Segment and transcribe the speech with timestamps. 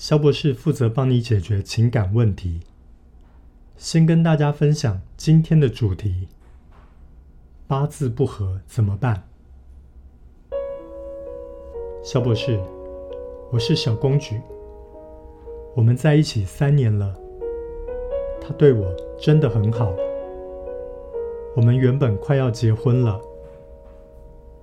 [0.00, 2.60] 肖博士负责帮你解决情感问题。
[3.76, 6.26] 先跟大家分享今天的主题：
[7.68, 9.28] 八字不合怎么办？
[12.02, 12.58] 肖博士，
[13.52, 14.40] 我是小公举，
[15.74, 17.14] 我们在一起三年了，
[18.40, 19.92] 他对我真的很好。
[21.54, 23.20] 我们原本快要结婚了，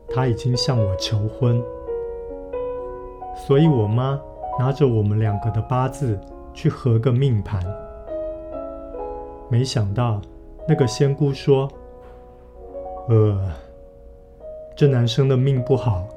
[0.09, 1.63] 他已经向我求婚，
[3.45, 4.19] 所以我妈。
[4.59, 6.19] 拿着我们两个的八字
[6.53, 7.63] 去合个命盘，
[9.49, 10.19] 没想到
[10.67, 11.69] 那个仙姑说
[13.07, 13.39] ：“呃，
[14.75, 16.07] 这男生的命不好，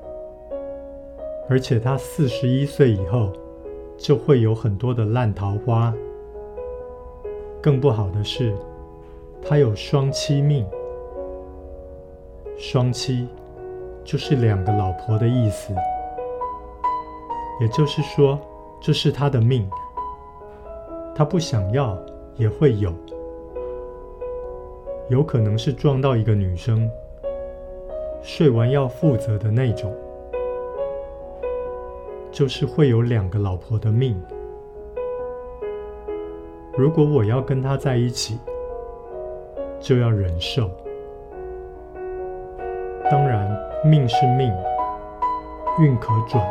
[1.50, 3.30] 而且他四十一岁以后
[3.98, 5.92] 就会有很多的烂桃花。
[7.62, 8.56] 更不好的是，
[9.46, 10.66] 他有双妻命。
[12.56, 13.28] 双妻
[14.02, 15.74] 就是两个老婆的意思。”
[17.60, 18.38] 也就是说，
[18.80, 19.68] 这是他的命，
[21.14, 21.96] 他不想要
[22.36, 22.90] 也会有，
[25.10, 26.90] 有可能是撞到一个女生，
[28.22, 29.94] 睡完要负责的那种，
[32.32, 34.18] 就是会有两个老婆的命。
[36.78, 38.38] 如果我要跟他在一起，
[39.78, 40.70] 就要忍受。
[43.10, 43.54] 当然，
[43.84, 44.50] 命是命，
[45.80, 46.42] 运可转。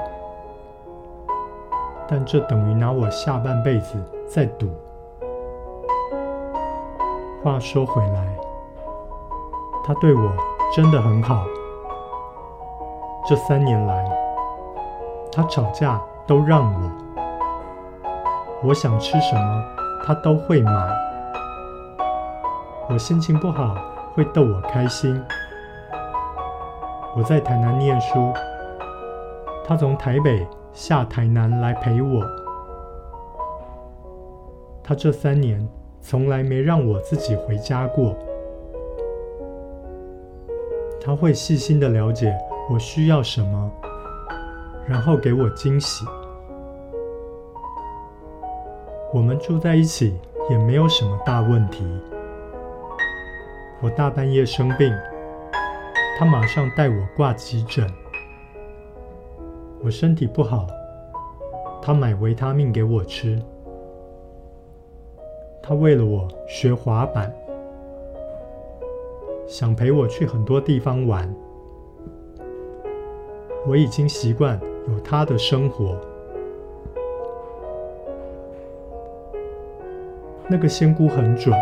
[2.11, 4.67] 但这等于拿我下半辈子在赌。
[7.43, 8.35] 话说回来，
[9.85, 10.31] 他对我
[10.75, 11.45] 真的很好。
[13.27, 14.09] 这三年来，
[15.31, 16.91] 他吵架都让我，
[18.63, 19.63] 我想吃什么，
[20.03, 20.71] 他都会买。
[22.89, 23.75] 我心情不好，
[24.15, 25.23] 会逗我开心。
[27.15, 28.33] 我在台南念书，
[29.63, 30.47] 他从台北。
[30.79, 32.23] 下台南来陪我，
[34.81, 35.67] 他这三年
[35.99, 38.15] 从来没让我自己回家过。
[41.03, 42.33] 他会细心的了解
[42.71, 43.69] 我需要什么，
[44.87, 46.05] 然后给我惊喜。
[49.13, 50.17] 我们住在一起
[50.49, 51.85] 也没有什么大问题。
[53.81, 54.93] 我大半夜生病，
[56.17, 57.85] 他马上带我挂急诊。
[59.81, 60.67] 我身体不好，
[61.81, 63.41] 他买维他命给我吃。
[65.61, 67.33] 他为了我学滑板，
[69.47, 71.33] 想陪我去很多地方玩。
[73.67, 75.95] 我已经习惯有他的生活。
[80.47, 81.55] 那个仙姑很准，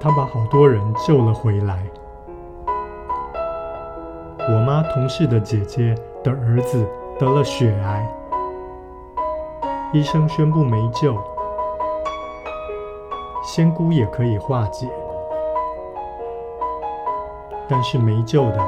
[0.00, 1.86] 她把好多人救了回来。
[4.78, 6.86] 我妈同事的姐姐的儿子
[7.18, 8.08] 得了血癌，
[9.92, 11.20] 医生宣布没救，
[13.42, 14.88] 仙姑也可以化解，
[17.68, 18.64] 但是没救的，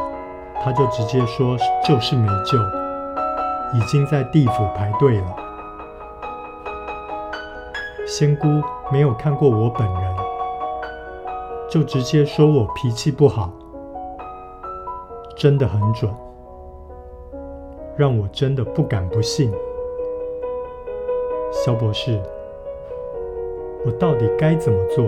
[0.60, 1.56] 他就直接说
[1.87, 2.59] 就是没救，
[3.79, 5.37] 已经在地府排队了。
[8.05, 10.17] 仙姑没有看过我本人，
[11.70, 13.52] 就直接说我脾气不好。
[15.40, 16.12] 真的很准，
[17.96, 19.50] 让我真的不敢不信。
[21.50, 22.20] 肖博士，
[23.87, 25.02] 我到底该怎么做？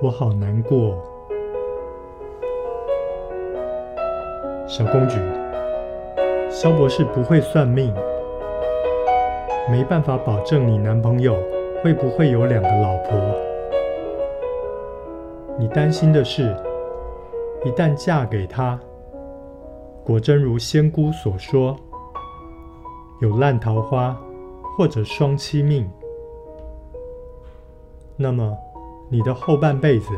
[0.00, 0.98] 我好难过。
[4.66, 5.20] 小公举，
[6.50, 7.94] 肖博士不会算命，
[9.70, 11.36] 没办法保证你男朋友
[11.84, 13.16] 会不会有两个老婆。
[15.56, 16.52] 你担心的是，
[17.66, 18.78] 一旦嫁给他，
[20.04, 21.76] 果真如仙姑所说，
[23.20, 24.16] 有烂桃花
[24.78, 25.90] 或者双妻命，
[28.14, 28.56] 那么
[29.08, 30.10] 你的后半辈子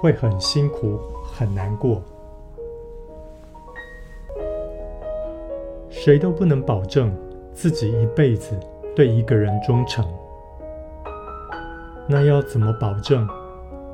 [0.00, 2.02] 会很辛苦、很难过。
[5.90, 7.16] 谁都不能保证
[7.54, 8.58] 自己一辈子
[8.96, 10.04] 对一个人忠诚，
[12.08, 13.28] 那要怎么保证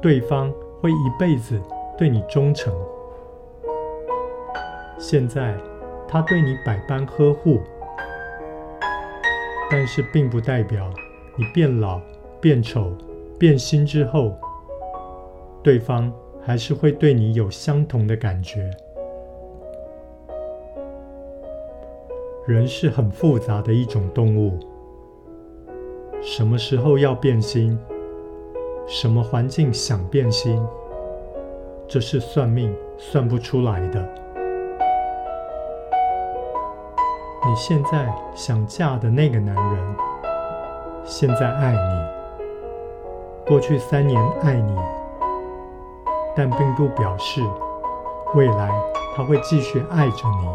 [0.00, 0.50] 对方
[0.80, 1.60] 会一辈子
[1.96, 2.72] 对你忠诚？
[4.98, 5.54] 现在
[6.06, 7.60] 他对你百般呵护，
[9.70, 10.90] 但是并不代表
[11.36, 12.00] 你变老、
[12.40, 12.92] 变丑、
[13.38, 14.34] 变心之后，
[15.62, 16.12] 对方
[16.42, 18.70] 还是会对你有相同的感觉。
[22.46, 24.58] 人是很复杂的一种动物，
[26.22, 27.78] 什么时候要变心，
[28.86, 30.64] 什么环境想变心，
[31.88, 34.02] 这是算命算不出来的。
[37.46, 39.96] 你现在想嫁的那个男人，
[41.04, 42.38] 现在爱你，
[43.46, 44.76] 过去三年爱你，
[46.34, 47.40] 但并不表示
[48.34, 48.68] 未来
[49.16, 50.48] 他会继续爱着你。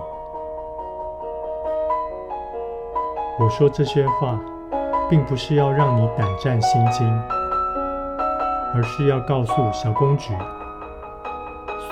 [3.39, 4.37] 我说这些话，
[5.09, 7.07] 并不是要让你胆战心惊，
[8.75, 10.33] 而是要告诉小公举，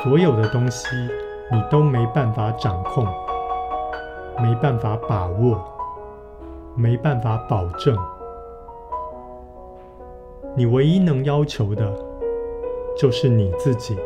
[0.01, 0.87] 所有的东西
[1.51, 3.05] 你都没办法掌控，
[4.41, 5.59] 没办法把握，
[6.73, 7.97] 没办法保证。
[10.55, 11.91] 你唯一能要求的，
[12.95, 13.97] 就是你自己。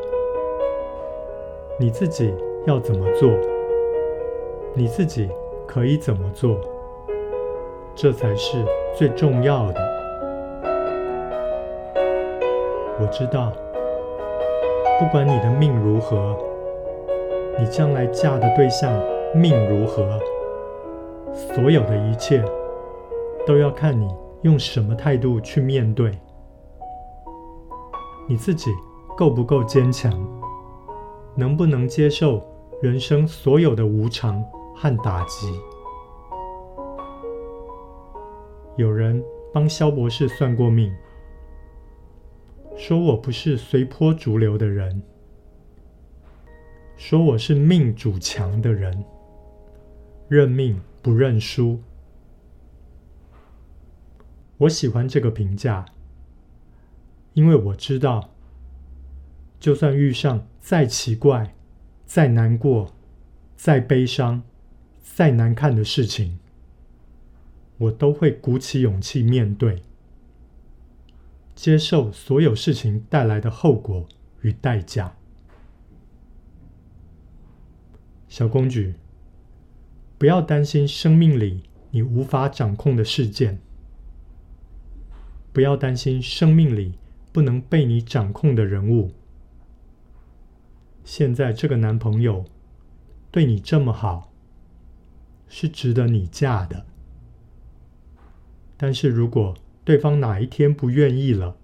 [1.79, 2.33] 你自己
[2.65, 3.29] 要怎么做？
[4.73, 5.29] 你自己
[5.67, 6.57] 可以怎么做？
[7.93, 9.93] 这才是最重要的。
[12.99, 13.51] 我知道，
[15.03, 16.33] 不管你的命如何，
[17.59, 18.89] 你将来嫁的对象
[19.35, 20.17] 命如何，
[21.33, 22.41] 所有的一切
[23.45, 24.07] 都要看你
[24.43, 26.17] 用什么态度去面对。
[28.29, 28.71] 你自己
[29.17, 30.09] 够不够坚强？
[31.35, 32.41] 能不能接受
[32.81, 34.41] 人生所有的无常
[34.73, 35.47] 和打击？
[38.77, 39.21] 有人
[39.53, 40.89] 帮肖博士算过命，
[42.83, 45.01] 说我不是随波逐流的人，
[46.97, 49.05] 说我是命主强的人，
[50.27, 51.79] 认命不认输。
[54.57, 55.85] 我喜欢这个评价，
[57.31, 58.31] 因为我知道，
[59.61, 61.55] 就算遇上再奇怪、
[62.05, 62.93] 再难过、
[63.55, 64.43] 再悲伤、
[65.01, 66.37] 再难看的事情。
[67.77, 69.81] 我都会鼓起勇气面对，
[71.63, 74.05] 接受所有事情带来的后果
[74.41, 75.15] 与代价。
[78.27, 78.95] 小公举，
[80.17, 83.61] 不要担心生命里你无法掌控的事件，
[85.53, 86.99] 不要担心生命里
[87.31, 89.11] 不能被你掌控的人物。
[91.05, 92.43] 现在这个男朋友
[93.31, 94.33] 对你这么好，
[95.47, 96.85] 是值得你嫁的。
[98.75, 101.57] 但是如果对方哪一天不愿意了，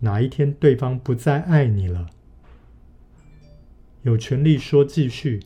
[0.00, 2.10] 哪一天对方不再爱你了，
[4.02, 5.40] 有权利说继续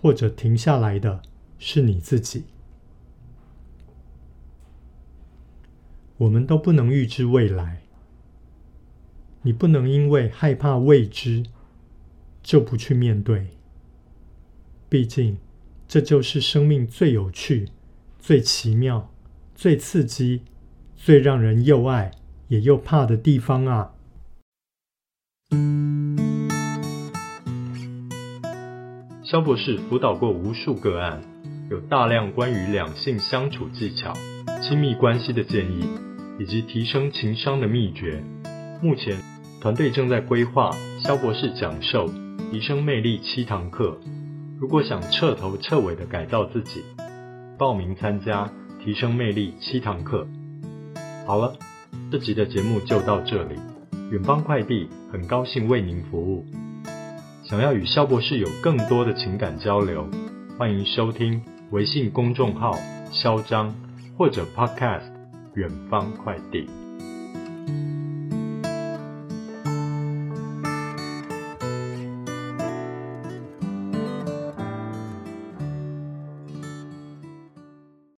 [0.00, 1.22] 或者停下来的
[1.58, 2.44] 是你自己。
[6.16, 7.82] 我们都不能预知未来，
[9.42, 11.44] 你不能因为害怕未知
[12.42, 13.48] 就不去面对。
[14.88, 15.38] 毕竟，
[15.86, 17.68] 这就是生命最有趣、
[18.18, 19.08] 最奇妙。
[19.54, 20.42] 最刺激、
[21.04, 22.12] 最让人又爱
[22.46, 23.90] 也又怕的地方啊！
[29.24, 31.20] 肖博士辅导过无数个案，
[31.72, 34.12] 有大量关于两性相处技巧、
[34.62, 35.88] 亲密关系的建议，
[36.38, 38.22] 以及提升情商的秘诀。
[38.80, 39.20] 目前，
[39.60, 42.08] 团队正在规划肖博士讲授
[42.52, 43.98] 提升魅力七堂课。
[44.60, 46.84] 如果想彻头彻尾的改造自己，
[47.58, 48.48] 报名参加。
[48.84, 50.26] 提升魅力七堂课。
[51.24, 51.56] 好了，
[52.10, 53.54] 这集的节目就到这里。
[54.10, 56.44] 远方快递很高兴为您服务。
[57.44, 60.06] 想要与肖博士有更多的情感交流，
[60.58, 62.76] 欢迎收听微信公众号
[63.12, 63.72] “肖张”
[64.18, 65.12] 或者 Podcast“
[65.54, 66.68] 远方快递”。